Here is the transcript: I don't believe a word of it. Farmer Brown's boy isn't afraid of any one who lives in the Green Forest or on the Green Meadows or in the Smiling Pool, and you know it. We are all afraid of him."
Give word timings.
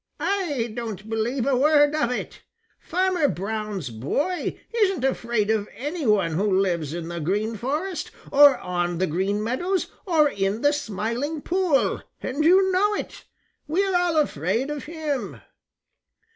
I 0.19 0.73
don't 0.75 1.07
believe 1.07 1.45
a 1.45 1.55
word 1.55 1.93
of 1.93 2.09
it. 2.11 2.41
Farmer 2.79 3.27
Brown's 3.27 3.91
boy 3.91 4.59
isn't 4.73 5.03
afraid 5.05 5.51
of 5.51 5.69
any 5.75 6.07
one 6.07 6.31
who 6.31 6.59
lives 6.59 6.91
in 6.91 7.07
the 7.07 7.19
Green 7.19 7.55
Forest 7.55 8.09
or 8.31 8.57
on 8.57 8.97
the 8.97 9.05
Green 9.05 9.43
Meadows 9.43 9.91
or 10.07 10.27
in 10.27 10.63
the 10.63 10.73
Smiling 10.73 11.39
Pool, 11.39 12.01
and 12.19 12.43
you 12.43 12.71
know 12.71 12.95
it. 12.95 13.25
We 13.67 13.85
are 13.85 13.95
all 13.95 14.17
afraid 14.17 14.71
of 14.71 14.85
him." 14.85 15.39